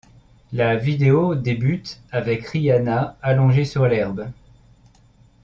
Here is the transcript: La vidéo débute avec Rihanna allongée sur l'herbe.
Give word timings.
La 0.51 0.77
vidéo 0.77 1.35
débute 1.35 2.01
avec 2.11 2.47
Rihanna 2.47 3.19
allongée 3.21 3.65
sur 3.65 3.85
l'herbe. 3.85 4.31